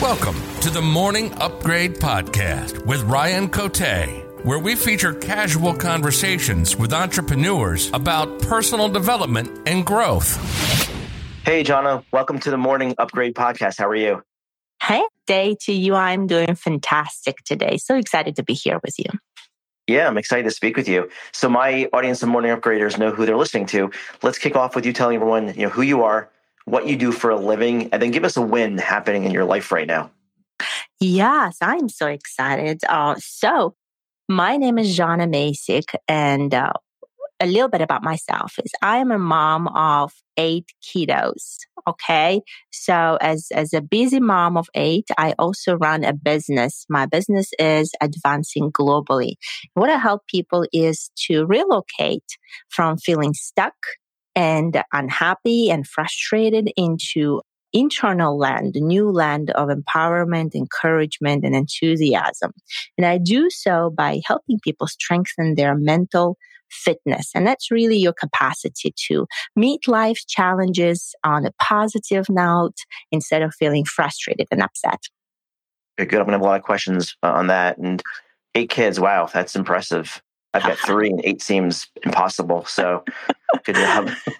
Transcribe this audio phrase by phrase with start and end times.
[0.00, 3.80] Welcome to the Morning Upgrade Podcast with Ryan Cote,
[4.44, 10.36] where we feature casual conversations with entrepreneurs about personal development and growth.
[11.44, 13.78] Hey, Janna, welcome to the Morning Upgrade Podcast.
[13.78, 14.22] How are you?
[14.80, 15.96] Hey, day to you.
[15.96, 17.76] I'm doing fantastic today.
[17.76, 19.18] So excited to be here with you.
[19.88, 21.10] Yeah, I'm excited to speak with you.
[21.32, 23.90] So my audience of morning upgraders know who they're listening to.
[24.22, 26.30] Let's kick off with you telling everyone, you know, who you are,
[26.70, 29.44] what you do for a living, and then give us a win happening in your
[29.44, 30.10] life right now.
[31.00, 32.80] Yes, I'm so excited.
[32.88, 33.74] Uh, so
[34.28, 36.72] my name is Janna Macik, and uh,
[37.40, 41.58] a little bit about myself is I am a mom of eight kiddos.
[41.86, 42.42] Okay.
[42.70, 46.84] So as, as a busy mom of eight, I also run a business.
[46.88, 49.34] My business is advancing globally.
[49.74, 52.36] What I help people is to relocate
[52.68, 53.74] from feeling stuck
[54.38, 57.40] and unhappy and frustrated into
[57.72, 62.52] internal land, new land of empowerment, encouragement, and enthusiasm.
[62.96, 66.38] And I do so by helping people strengthen their mental,
[66.70, 67.32] fitness.
[67.34, 69.26] And that's really your capacity to
[69.56, 72.76] meet life challenges on a positive note
[73.10, 75.00] instead of feeling frustrated and upset.
[75.98, 76.20] Very good.
[76.20, 77.76] I'm going to have a lot of questions uh, on that.
[77.78, 78.00] And
[78.54, 79.00] eight kids.
[79.00, 80.22] Wow, that's impressive.
[80.54, 82.64] I've got three and eight seems impossible.
[82.66, 83.04] So
[83.64, 84.10] good job.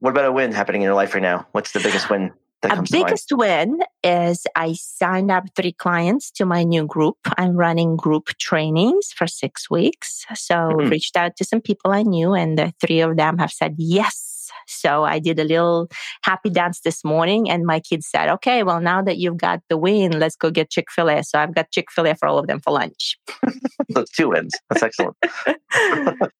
[0.00, 1.46] what about a win happening in your life right now?
[1.52, 6.44] What's the biggest win That a biggest win is I signed up three clients to
[6.44, 7.18] my new group.
[7.36, 10.24] I'm running group trainings for six weeks.
[10.34, 10.88] So mm-hmm.
[10.88, 14.37] reached out to some people I knew and the three of them have said yes.
[14.66, 15.88] So I did a little
[16.22, 19.76] happy dance this morning and my kids said, okay, well, now that you've got the
[19.76, 21.24] win, let's go get Chick-fil-A.
[21.24, 23.18] So I've got Chick-fil-A for all of them for lunch.
[23.88, 24.54] Those two wins.
[24.68, 25.16] That's excellent.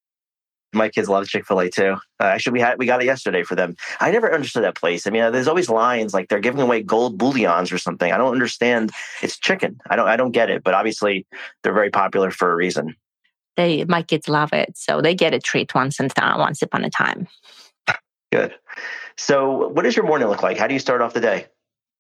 [0.75, 1.97] My kids love Chick Fil A too.
[2.21, 3.75] Uh, actually, we had we got it yesterday for them.
[4.01, 5.07] I never understood that place.
[5.07, 8.13] I mean, there's always lines like they're giving away gold bullions or something.
[8.13, 8.91] I don't understand.
[9.23, 9.81] It's chicken.
[9.89, 10.63] I don't I don't get it.
[10.63, 11.27] But obviously,
[11.63, 12.95] they're very popular for a reason.
[13.57, 16.85] They my kids love it, so they get a treat once and uh, once upon
[16.85, 17.29] a time.
[18.33, 18.55] Good.
[19.17, 20.59] So, what does your morning look like?
[20.59, 21.47] How do you start off the day?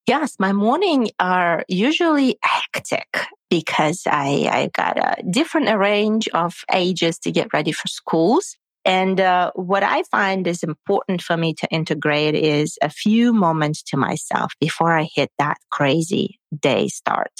[0.06, 7.18] Yes, my morning are usually hectic because I, I got a different range of ages
[7.20, 8.56] to get ready for schools.
[8.86, 13.82] And uh, what I find is important for me to integrate is a few moments
[13.82, 17.32] to myself before I hit that crazy day start.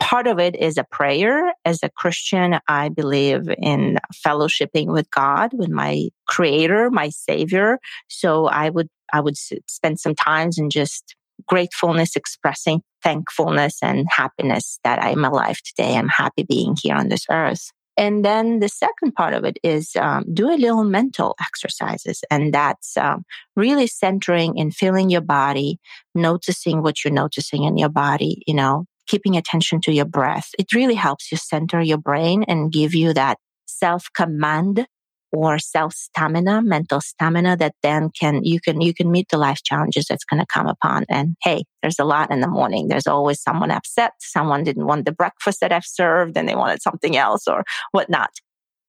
[0.00, 1.52] Part of it is a prayer.
[1.64, 7.78] As a Christian, I believe in fellowshipping with God, with my creator, my savior.
[8.08, 11.14] So I would, I would spend some times and just
[11.46, 15.96] gratefulness, expressing thankfulness and happiness that I'm alive today.
[15.96, 17.70] I'm happy being here on this earth.
[17.96, 22.22] And then the second part of it is um, do a little mental exercises.
[22.30, 23.24] And that's um,
[23.56, 25.78] really centering and feeling your body,
[26.14, 30.50] noticing what you're noticing in your body, you know, keeping attention to your breath.
[30.58, 34.86] It really helps you center your brain and give you that self command
[35.32, 39.60] or self stamina, mental stamina that then can, you can, you can meet the life
[39.64, 41.04] challenges that's going to come upon.
[41.08, 42.88] And hey, there's a lot in the morning.
[42.88, 44.12] There's always someone upset.
[44.20, 48.30] Someone didn't want the breakfast that I've served and they wanted something else or whatnot.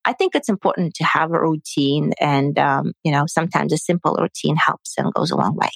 [0.04, 4.16] I think it's important to have a routine and, um, you know, sometimes a simple
[4.20, 5.70] routine helps and goes a long way.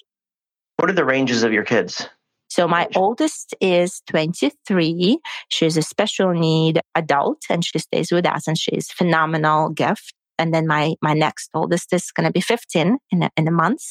[0.78, 2.10] What are the ranges of your kids?
[2.56, 5.20] So my oldest is 23.
[5.50, 10.14] She's a special need adult and she stays with us and she's phenomenal gift.
[10.40, 13.52] And then my my next oldest is going to be 15 in a, in a
[13.52, 13.82] month.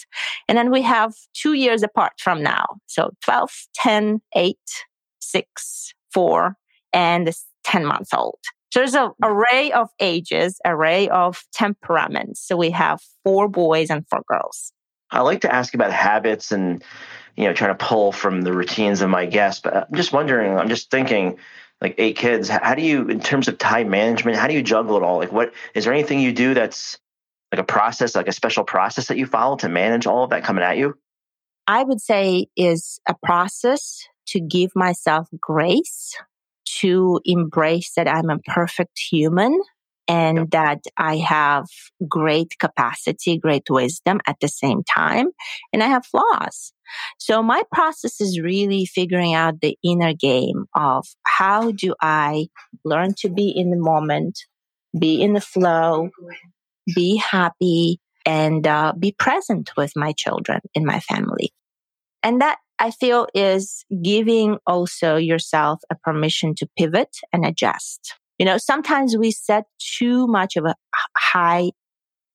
[0.48, 2.64] And then we have two years apart from now.
[2.86, 4.56] So 12 10 8
[5.20, 6.56] 6 4
[6.94, 7.30] and
[7.64, 8.38] 10 months old.
[8.72, 9.24] So there's an hmm.
[9.26, 12.40] array of ages array of temperaments.
[12.48, 14.72] So we have four boys and four girls.
[15.10, 16.82] I like to ask about habits and
[17.36, 19.60] you know trying to pull from the routines of my guests.
[19.62, 21.38] But i'm just wondering i'm just thinking
[21.80, 24.96] like eight kids how do you in terms of time management how do you juggle
[24.96, 25.18] it all?
[25.18, 26.98] Like what is there anything you do that's
[27.52, 30.44] like a process like a special process that you follow to manage all of that
[30.44, 30.98] coming at you?
[31.66, 36.16] I would say is a process to give myself grace
[36.80, 39.60] to embrace that i'm a perfect human
[40.06, 41.66] and that I have
[42.08, 45.28] great capacity, great wisdom at the same time,
[45.72, 46.72] and I have flaws.
[47.18, 52.48] So my process is really figuring out the inner game of how do I
[52.84, 54.38] learn to be in the moment,
[54.98, 56.10] be in the flow,
[56.94, 61.52] be happy, and uh, be present with my children in my family.
[62.22, 68.16] And that I feel is giving also yourself a permission to pivot and adjust.
[68.38, 70.74] You know, sometimes we set too much of a
[71.16, 71.70] high,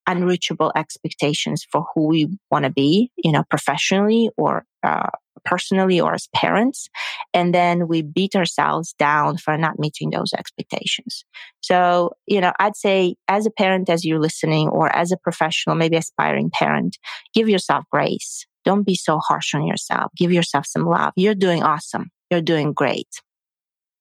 [0.07, 5.09] unreachable expectations for who we want to be, you know, professionally or uh,
[5.45, 6.89] personally or as parents.
[7.33, 11.25] And then we beat ourselves down for not meeting those expectations.
[11.61, 15.75] So, you know, I'd say as a parent, as you're listening or as a professional,
[15.75, 16.97] maybe aspiring parent,
[17.33, 18.45] give yourself grace.
[18.65, 20.11] Don't be so harsh on yourself.
[20.17, 21.13] Give yourself some love.
[21.15, 22.09] You're doing awesome.
[22.29, 23.07] You're doing great.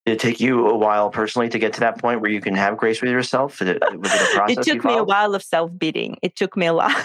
[0.08, 2.54] Did it take you a while personally to get to that point where you can
[2.54, 3.60] have grace with yourself?
[3.60, 4.58] Was it, it a process?
[4.58, 6.16] it took me a while of self beating.
[6.22, 6.96] It took me a lot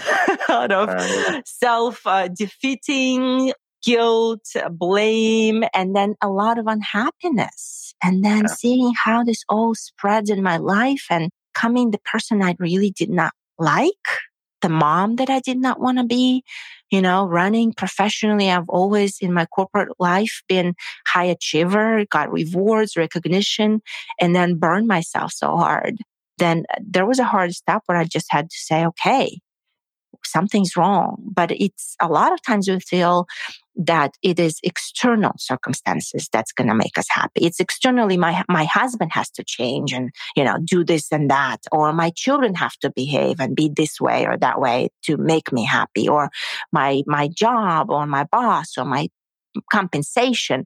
[0.50, 3.52] of uh, self uh, defeating,
[3.84, 7.94] guilt, blame, and then a lot of unhappiness.
[8.02, 8.54] And then yeah.
[8.54, 13.10] seeing how this all spreads in my life and coming the person I really did
[13.10, 13.92] not like,
[14.64, 16.44] the mom that I did not want to be,
[16.90, 18.50] you know, running professionally.
[18.50, 20.74] I've always in my corporate life been
[21.06, 23.82] high achiever, got rewards, recognition,
[24.20, 25.98] and then burned myself so hard.
[26.40, 29.40] Then uh, there was a hard step where I just had to say, okay,
[30.26, 31.22] something's wrong.
[31.32, 33.28] But it's a lot of times we feel
[33.76, 37.46] that it is external circumstances that's going to make us happy.
[37.46, 41.62] It's externally my my husband has to change and you know do this and that
[41.72, 45.52] or my children have to behave and be this way or that way to make
[45.52, 46.30] me happy or
[46.72, 49.08] my my job or my boss or my
[49.72, 50.66] compensation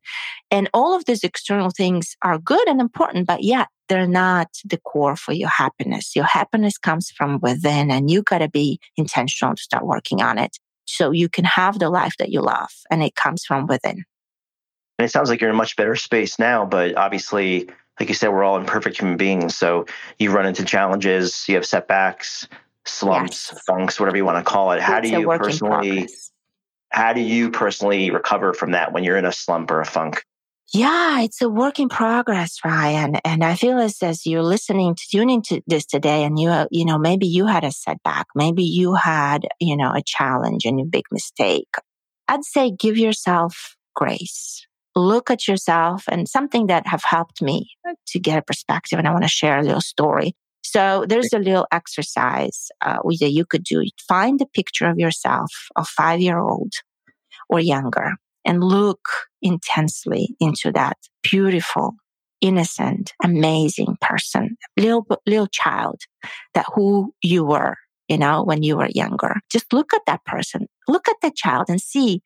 [0.49, 4.77] and all of these external things are good and important but yet they're not the
[4.77, 6.15] core for your happiness.
[6.15, 10.37] Your happiness comes from within and you got to be intentional to start working on
[10.37, 10.57] it
[10.87, 14.05] so you can have the life that you love and it comes from within.
[14.99, 17.69] And it sounds like you're in a much better space now, but obviously,
[17.99, 19.55] like you said, we're all imperfect human beings.
[19.55, 19.85] So
[20.17, 22.47] you run into challenges, you have setbacks,
[22.85, 23.63] slumps, yes.
[23.63, 24.81] funks, whatever you want to call it.
[24.81, 26.07] How it's do you personally
[26.89, 30.23] how do you personally recover from that when you're in a slump or a funk?
[30.73, 33.15] Yeah, it's a work in progress, Ryan.
[33.23, 36.83] And I feel as, as you're listening to tuning to this today and you, you
[36.83, 38.27] know, maybe you had a setback.
[38.35, 41.69] Maybe you had, you know, a challenge and a big mistake.
[42.27, 44.65] I'd say give yourself grace.
[44.93, 47.69] Look at yourself and something that have helped me
[48.07, 48.99] to get a perspective.
[48.99, 50.33] And I want to share a little story.
[50.63, 53.85] So there's a little exercise uh, that you could do.
[54.05, 56.73] Find a picture of yourself, a five year old
[57.49, 58.13] or younger
[58.45, 58.99] and look
[59.41, 61.95] intensely into that beautiful,
[62.41, 66.01] innocent, amazing person, little, little child
[66.53, 67.75] that who you were,
[68.07, 69.35] you know, when you were younger.
[69.49, 72.21] Just look at that person, look at that child and see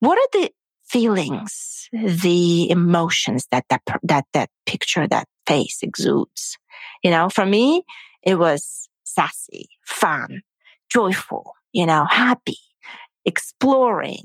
[0.00, 0.50] what are the
[0.84, 6.58] feelings, the emotions that that, that, that picture, that face exudes.
[7.02, 7.84] You know, for me,
[8.22, 10.42] it was sassy, fun,
[10.90, 12.58] joyful, you know, happy,
[13.24, 14.24] exploring,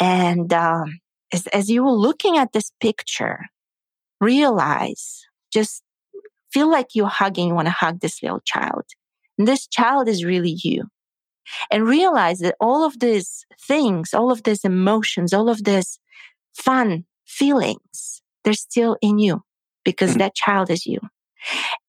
[0.00, 1.00] and um,
[1.32, 3.40] as, as you were looking at this picture,
[4.20, 5.82] realize, just
[6.52, 8.84] feel like you're hugging, you want to hug this little child.
[9.38, 10.84] And this child is really you.
[11.70, 15.98] And realize that all of these things, all of these emotions, all of these
[16.54, 19.42] fun feelings, they're still in you
[19.84, 20.18] because mm-hmm.
[20.20, 20.98] that child is you.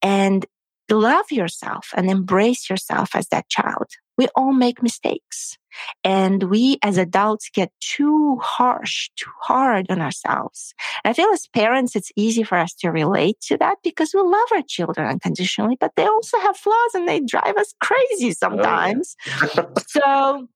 [0.00, 0.46] And
[0.90, 3.86] love yourself and embrace yourself as that child.
[4.20, 5.56] We all make mistakes.
[6.04, 10.74] And we as adults get too harsh, too hard on ourselves.
[11.02, 14.20] And I feel as parents, it's easy for us to relate to that because we
[14.20, 19.16] love our children unconditionally, but they also have flaws and they drive us crazy sometimes.
[19.26, 19.64] Oh, yeah.
[19.88, 20.48] so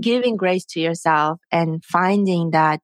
[0.00, 2.80] giving grace to yourself and finding that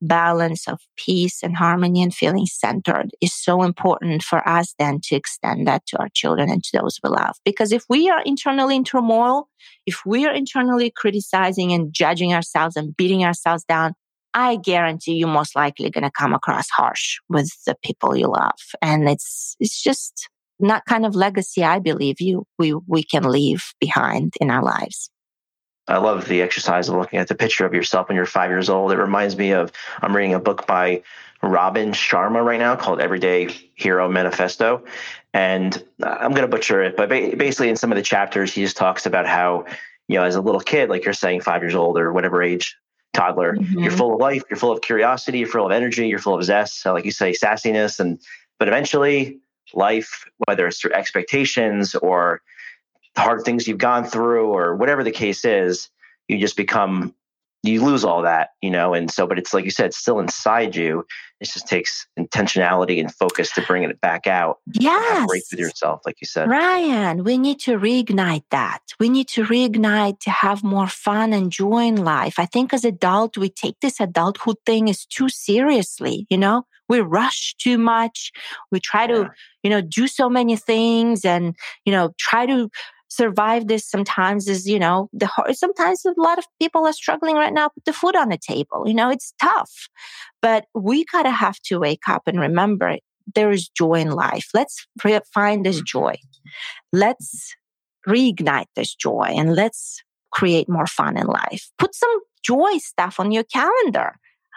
[0.00, 5.16] balance of peace and harmony and feeling centered is so important for us then to
[5.16, 7.36] extend that to our children and to those we love.
[7.44, 9.48] Because if we are internally in turmoil,
[9.86, 13.94] if we are internally criticizing and judging ourselves and beating ourselves down,
[14.34, 18.58] I guarantee you most likely going to come across harsh with the people you love.
[18.82, 20.28] And it's, it's just
[20.60, 25.10] not kind of legacy I believe you, we, we can leave behind in our lives.
[25.88, 28.68] I love the exercise of looking at the picture of yourself when you're five years
[28.68, 28.92] old.
[28.92, 31.02] It reminds me of I'm reading a book by
[31.42, 34.84] Robin Sharma right now called Everyday Hero Manifesto.
[35.32, 38.76] And I'm going to butcher it, but basically, in some of the chapters, he just
[38.76, 39.66] talks about how,
[40.08, 42.76] you know, as a little kid, like you're saying, five years old or whatever age,
[43.12, 43.78] toddler, mm-hmm.
[43.78, 46.42] you're full of life, you're full of curiosity, you're full of energy, you're full of
[46.44, 46.80] zest.
[46.80, 48.00] So, like you say, sassiness.
[48.00, 48.18] And,
[48.58, 49.38] but eventually,
[49.74, 52.40] life, whether it's through expectations or
[53.18, 55.88] hard things you've gone through or whatever the case is,
[56.28, 57.14] you just become
[57.64, 60.20] you lose all that, you know, and so, but it's like you said, it's still
[60.20, 61.04] inside you.
[61.40, 64.58] It just takes intentionality and focus to bring it back out.
[64.72, 65.26] Yes.
[65.26, 66.48] Break with yourself, like you said.
[66.48, 68.80] Ryan, we need to reignite that.
[68.98, 72.38] We need to reignite to have more fun and joy in life.
[72.38, 77.00] I think as adult, we take this adulthood thing is too seriously, you know, we
[77.00, 78.32] rush too much.
[78.72, 79.08] We try yeah.
[79.08, 79.30] to,
[79.62, 82.70] you know, do so many things and, you know, try to
[83.08, 87.52] survive this sometimes is, you know, the sometimes a lot of people are struggling right
[87.52, 88.84] now put the food on the table.
[88.86, 89.88] You know, it's tough,
[90.40, 92.98] but we gotta have to wake up and remember
[93.34, 94.48] there is joy in life.
[94.54, 94.86] Let's
[95.34, 96.16] find this joy.
[96.92, 97.54] Let's
[98.06, 101.70] reignite this joy and let's create more fun in life.
[101.78, 104.16] Put some joy stuff on your calendar.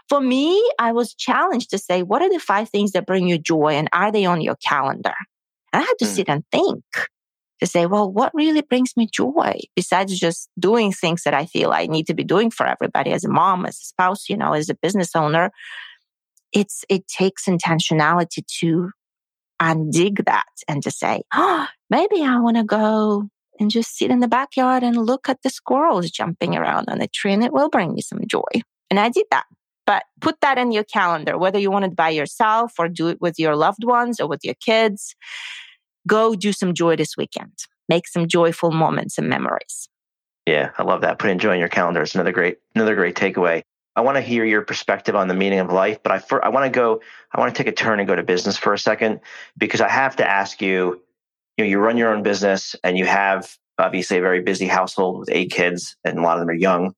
[0.10, 3.38] For me, I was challenged to say, what are the five things that bring you
[3.38, 5.14] joy and are they on your calendar?
[5.72, 6.10] And I had to mm.
[6.10, 6.84] sit and think
[7.62, 11.72] to say, well, what really brings me joy besides just doing things that I feel
[11.72, 14.54] I need to be doing for everybody as a mom, as a spouse, you know,
[14.54, 15.52] as a business owner?
[16.52, 18.92] It's, it takes intentionality to
[19.62, 24.20] undig that and to say, oh, maybe I want to go and just sit in
[24.20, 27.70] the backyard and look at the squirrels jumping around on the tree and it will
[27.70, 28.42] bring me some joy.
[28.90, 29.46] And I did that.
[29.86, 33.22] But put that in your calendar, whether you want it by yourself or do it
[33.22, 35.16] with your loved ones or with your kids.
[36.08, 37.54] Go do some joy this weekend.
[37.90, 39.90] Make some joyful moments and memories.
[40.46, 41.20] Yeah, I love that.
[41.20, 42.02] Put joy in your calendar.
[42.02, 43.62] It's another great, another great takeaway.
[43.96, 46.50] I want to hear your perspective on the meaning of life, but I, for, I
[46.50, 47.02] want to go,
[47.34, 49.20] I want to take a turn and go to business for a second
[49.58, 51.02] because I have to ask you,
[51.58, 55.20] you know, you run your own business and you have obviously a very busy household
[55.20, 56.96] with eight kids and a lot of them are young.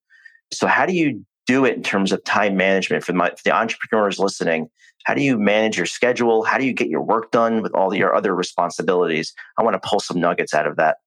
[0.53, 3.51] So how do you do it in terms of time management for, my, for the
[3.51, 4.69] entrepreneurs listening?
[5.03, 6.43] How do you manage your schedule?
[6.43, 9.33] How do you get your work done with all your other responsibilities?
[9.57, 10.97] I want to pull some nuggets out of that.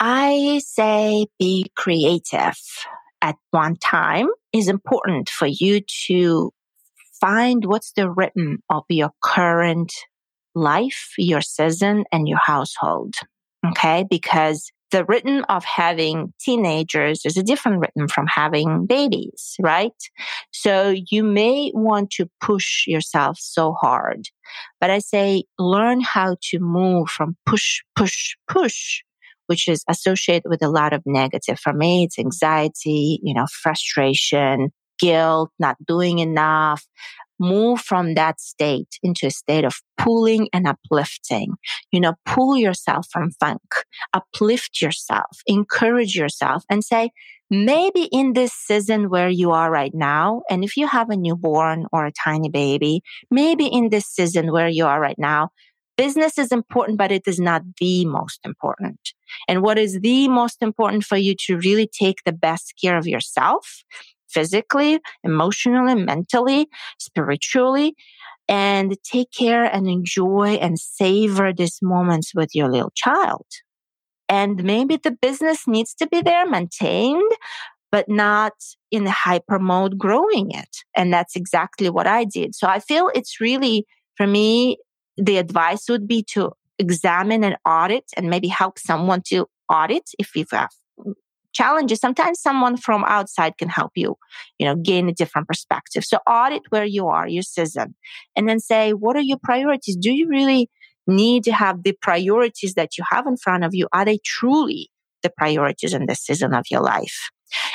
[0.00, 2.56] I say be creative
[3.22, 6.52] at one time is important for you to
[7.20, 9.92] find what's the rhythm of your current
[10.54, 13.14] life, your season, and your household.
[13.66, 14.04] Okay.
[14.08, 19.92] Because the rhythm of having teenagers is a different rhythm from having babies, right?
[20.52, 24.28] So you may want to push yourself so hard,
[24.80, 29.02] but I say learn how to move from push, push, push,
[29.46, 31.58] which is associated with a lot of negative.
[31.58, 36.84] For me, it's anxiety, you know, frustration, guilt, not doing enough,
[37.38, 41.54] move from that state into a state of pulling and uplifting.
[41.92, 43.62] You know, pull yourself from funk,
[44.12, 47.10] uplift yourself, encourage yourself and say,
[47.50, 51.86] maybe in this season where you are right now, and if you have a newborn
[51.92, 55.48] or a tiny baby, maybe in this season where you are right now,
[55.96, 59.00] business is important, but it is not the most important.
[59.48, 63.06] And what is the most important for you to really take the best care of
[63.06, 63.82] yourself
[64.28, 66.68] physically, emotionally, mentally,
[66.98, 67.94] spiritually,
[68.48, 73.46] and take care and enjoy and savor these moments with your little child.
[74.28, 77.30] And maybe the business needs to be there, maintained,
[77.90, 78.52] but not
[78.90, 80.76] in hyper mode growing it.
[80.96, 82.54] And that's exactly what I did.
[82.54, 84.78] So I feel it's really, for me,
[85.16, 90.34] the advice would be to examine and audit and maybe help someone to audit if
[90.36, 90.70] you have
[91.58, 94.16] challenges, sometimes someone from outside can help you,
[94.58, 96.04] you know, gain a different perspective.
[96.04, 97.94] So audit where you are, your season,
[98.36, 99.96] and then say, what are your priorities?
[99.96, 100.70] Do you really
[101.06, 103.88] need to have the priorities that you have in front of you?
[103.92, 104.90] Are they truly
[105.24, 107.18] the priorities in the season of your life?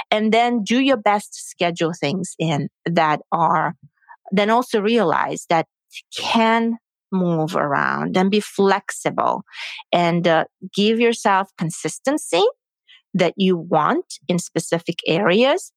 [0.09, 3.75] And then do your best to schedule things in that are,
[4.31, 5.65] then also realize that
[6.15, 6.77] can
[7.11, 9.43] move around and be flexible
[9.91, 12.43] and uh, give yourself consistency
[13.13, 15.71] that you want in specific areas.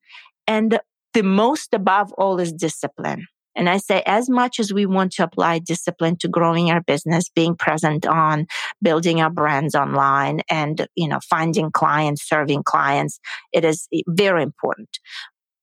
[0.47, 0.79] And
[1.15, 3.27] the most above all is discipline.
[3.57, 7.31] And I say, as much as we want to apply discipline to growing our business,
[7.35, 8.47] being present on
[8.83, 13.19] building our brands online and, you know, finding clients, serving clients,
[13.55, 14.99] it is very important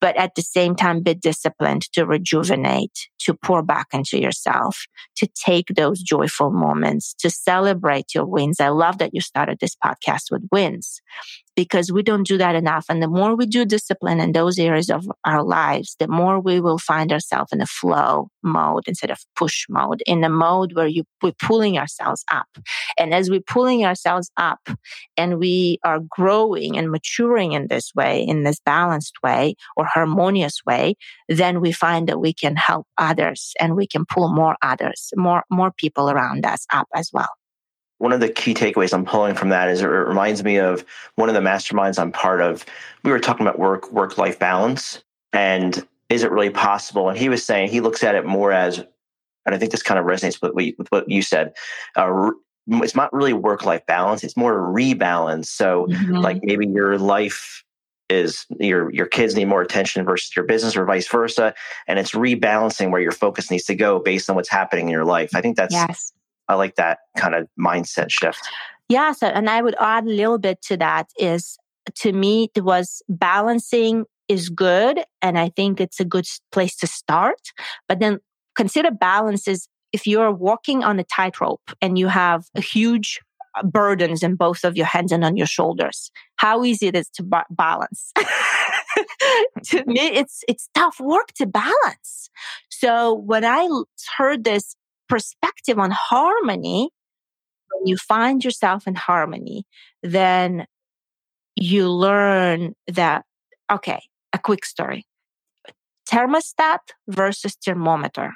[0.03, 5.29] but at the same time, be disciplined to rejuvenate, to pour back into yourself, to
[5.45, 8.59] take those joyful moments, to celebrate your wins.
[8.59, 10.99] I love that you started this podcast with wins
[11.55, 12.85] because we don't do that enough.
[12.89, 16.59] And the more we do discipline in those areas of our lives, the more we
[16.59, 20.87] will find ourselves in a flow mode instead of push mode, in a mode where
[20.87, 22.47] you, we're pulling ourselves up.
[22.97, 24.67] And as we're pulling ourselves up
[25.17, 30.61] and we are growing and maturing in this way, in this balanced way or harmonious
[30.65, 30.95] way,
[31.29, 35.43] then we find that we can help others and we can pull more others, more,
[35.49, 37.29] more people around us up as well
[38.03, 40.83] one of the key takeaways I'm pulling from that is it reminds me of
[41.15, 42.65] one of the masterminds I'm part of.
[43.05, 47.07] We were talking about work work life balance and is it really possible?
[47.07, 48.79] And he was saying he looks at it more as,
[49.45, 51.53] and I think this kind of resonates with what you, with what you said.
[51.95, 52.31] Uh,
[52.67, 55.45] it's not really work life balance; it's more rebalance.
[55.45, 56.17] So, mm-hmm.
[56.17, 57.63] like maybe your life
[58.09, 61.53] is your your kids need more attention versus your business, or vice versa,
[61.87, 65.05] and it's rebalancing where your focus needs to go based on what's happening in your
[65.05, 65.31] life.
[65.33, 66.12] I think that's yes
[66.47, 68.39] I like that kind of mindset shift.
[68.89, 69.11] Yeah.
[69.13, 71.57] So, and I would add a little bit to that is
[71.95, 75.03] to me, it was balancing is good.
[75.21, 77.39] And I think it's a good place to start.
[77.87, 78.19] But then
[78.55, 83.19] consider balance is if you're walking on a tightrope and you have a huge
[83.55, 87.09] uh, burdens in both of your hands and on your shoulders, how easy it is
[87.09, 88.11] to ba- balance.
[89.65, 92.29] to me, it's, it's tough work to balance.
[92.69, 93.67] So when I
[94.17, 94.75] heard this
[95.07, 96.89] perspective on harmony,
[97.71, 99.65] when you find yourself in harmony,
[100.01, 100.65] then
[101.55, 103.25] you learn that,
[103.71, 104.01] okay,
[104.33, 105.05] a quick story.
[106.09, 108.33] Thermostat versus thermometer.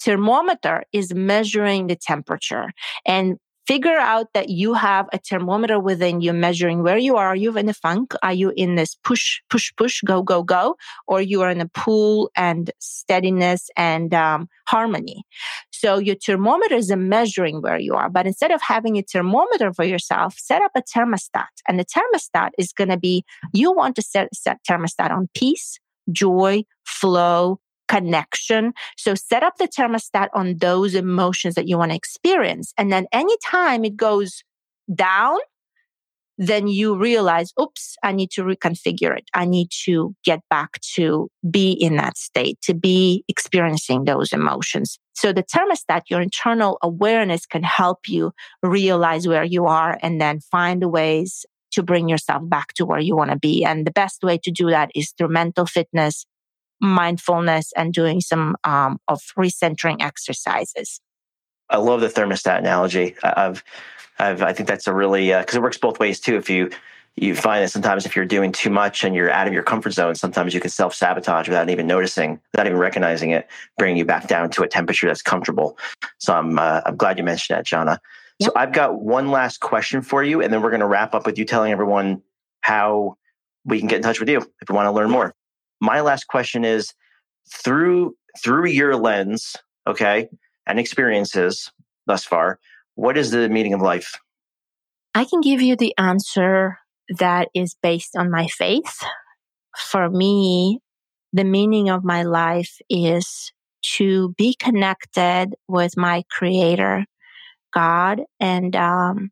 [0.00, 2.72] Thermometer is measuring the temperature
[3.06, 7.28] and figure out that you have a thermometer within you measuring where you are.
[7.28, 8.14] Are you in a funk?
[8.22, 10.76] Are you in this push, push, push, go, go, go?
[11.06, 15.24] Or you are in a pool and steadiness and um, harmony.
[15.82, 18.08] So your thermometer is measuring where you are.
[18.08, 21.48] But instead of having a thermometer for yourself, set up a thermostat.
[21.66, 25.80] And the thermostat is going to be, you want to set, set thermostat on peace,
[26.12, 27.58] joy, flow,
[27.88, 28.74] connection.
[28.96, 32.72] So set up the thermostat on those emotions that you want to experience.
[32.78, 34.44] And then anytime it goes
[34.94, 35.38] down,
[36.42, 39.24] then you realize, oops, I need to reconfigure it.
[39.32, 44.98] I need to get back to be in that state, to be experiencing those emotions.
[45.12, 50.40] So the thermostat, your internal awareness can help you realize where you are and then
[50.40, 53.64] find ways to bring yourself back to where you want to be.
[53.64, 56.26] And the best way to do that is through mental fitness,
[56.80, 61.00] mindfulness and doing some um, of recentering exercises.
[61.72, 63.16] I love the thermostat analogy.
[63.22, 63.64] I've,
[64.18, 66.36] I've, I think that's a really because uh, it works both ways too.
[66.36, 66.70] If you
[67.16, 69.90] you find that sometimes if you're doing too much and you're out of your comfort
[69.90, 73.48] zone, sometimes you can self sabotage without even noticing, without even recognizing it,
[73.78, 75.76] bringing you back down to a temperature that's comfortable.
[76.18, 77.98] So I'm uh, I'm glad you mentioned that, Janna.
[78.38, 78.48] Yep.
[78.48, 81.26] So I've got one last question for you, and then we're going to wrap up
[81.26, 82.22] with you telling everyone
[82.60, 83.16] how
[83.64, 85.34] we can get in touch with you if you want to learn more
[85.82, 86.94] my last question is
[87.52, 90.28] through through your lens, okay,
[90.66, 91.70] and experiences
[92.06, 92.58] thus far,
[92.94, 94.18] what is the meaning of life?
[95.14, 96.78] I can give you the answer
[97.18, 99.02] that is based on my faith.
[99.76, 100.80] For me,
[101.32, 103.52] the meaning of my life is
[103.96, 107.04] to be connected with my creator,
[107.72, 109.30] God, and, um,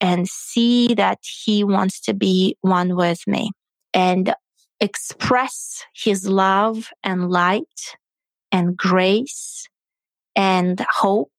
[0.00, 3.52] and see that he wants to be one with me.
[3.94, 4.34] And
[4.80, 7.96] express his love and light
[8.52, 9.68] and grace
[10.36, 11.32] and hope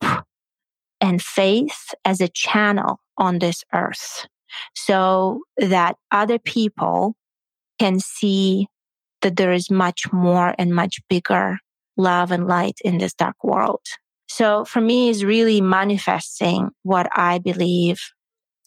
[0.99, 4.27] and faith as a channel on this earth
[4.75, 7.15] so that other people
[7.79, 8.67] can see
[9.21, 11.59] that there is much more and much bigger
[11.95, 13.81] love and light in this dark world.
[14.27, 17.99] So for me is really manifesting what I believe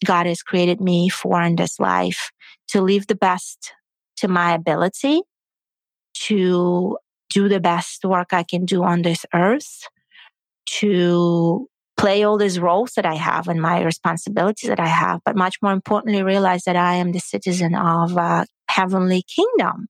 [0.05, 2.31] God has created me for in this life
[2.69, 3.73] to live the best
[4.17, 5.23] to my ability
[6.15, 6.97] to
[7.31, 9.87] do the best work I can do on this earth,
[10.79, 15.37] to play all these roles that I have and my responsibilities that I have, but
[15.37, 19.89] much more importantly, realize that I am the citizen of a heavenly kingdom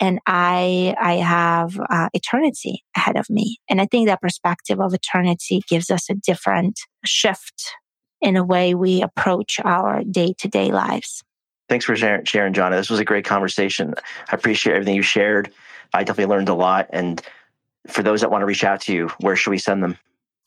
[0.00, 3.58] and I, I have uh, eternity ahead of me.
[3.68, 7.72] And I think that perspective of eternity gives us a different shift
[8.20, 11.22] in a way we approach our day to day lives.
[11.68, 12.72] Thanks for sharing, Janna.
[12.72, 13.94] This was a great conversation.
[14.30, 15.52] I appreciate everything you shared.
[15.92, 16.88] I definitely learned a lot.
[16.90, 17.20] And
[17.88, 19.98] for those that want to reach out to you, where should we send them?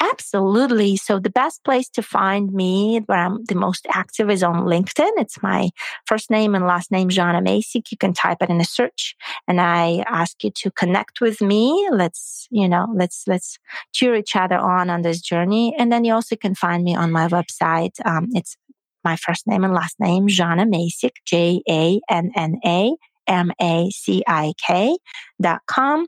[0.02, 0.96] Absolutely.
[0.96, 5.12] So the best place to find me, where I'm the most active, is on LinkedIn.
[5.18, 5.72] It's my
[6.06, 7.92] first name and last name, Janna Macik.
[7.92, 9.16] You can type it in a search,
[9.48, 11.90] and I ask you to connect with me.
[11.92, 13.60] Let's, you know, let's let's
[13.92, 15.76] cheer each other on on this journey.
[15.78, 17.96] And then you also can find me on my website.
[18.06, 18.56] Um, it's
[19.04, 22.96] my first name and last name, Janna Macik, J A N N A
[23.28, 24.98] M A C I K
[25.42, 26.08] dot com.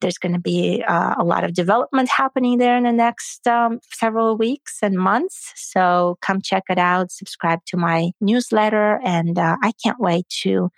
[0.00, 3.80] There's going to be uh, a lot of development happening there in the next um,
[3.92, 5.52] several weeks and months.
[5.56, 10.70] So come check it out, subscribe to my newsletter, and uh, I can't wait to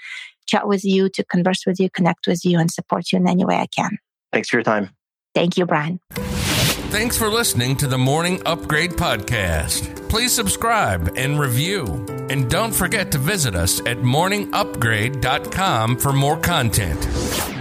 [0.46, 3.44] chat with you, to converse with you, connect with you, and support you in any
[3.44, 3.98] way I can.
[4.32, 4.90] Thanks for your time.
[5.34, 6.00] Thank you, Brian.
[6.90, 10.08] Thanks for listening to the Morning Upgrade Podcast.
[10.08, 11.84] Please subscribe and review.
[12.30, 17.57] And don't forget to visit us at morningupgrade.com for more content.